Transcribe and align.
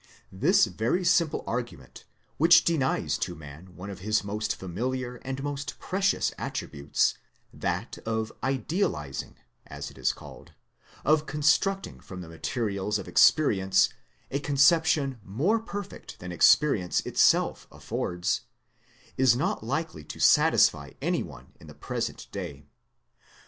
This 0.31 0.65
very 0.65 1.05
simple 1.05 1.43
argument, 1.45 2.05
which 2.37 2.63
denies 2.63 3.19
to 3.19 3.35
man 3.35 3.75
one 3.75 3.91
of 3.91 3.99
his 3.99 4.23
most 4.23 4.55
familiar 4.55 5.17
and 5.17 5.43
most 5.43 5.77
precious 5.77 6.31
attributes, 6.39 7.19
that 7.53 7.99
of 7.99 8.31
idealizing 8.41 9.35
as 9.67 9.91
it 9.91 9.99
is 9.99 10.11
called 10.11 10.53
of 11.05 11.27
constructing 11.27 11.99
from 11.99 12.21
the 12.21 12.29
materials 12.29 12.97
of 12.97 13.07
ex 13.07 13.29
perience 13.29 13.89
a 14.31 14.39
conception 14.39 15.19
more 15.23 15.59
perfect 15.59 16.17
than 16.17 16.31
experience 16.31 17.01
itself 17.01 17.67
affords 17.71 18.41
is 19.17 19.35
not 19.35 19.63
likely 19.63 20.03
to 20.05 20.19
satisfy 20.19 20.93
any 20.99 21.21
one 21.21 21.53
in 21.59 21.67
the 21.67 21.75
present 21.75 22.25
day. 22.31 22.65